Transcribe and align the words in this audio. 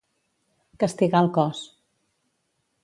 Castigar 0.83 1.21
el 1.27 1.31
cos. 1.37 1.63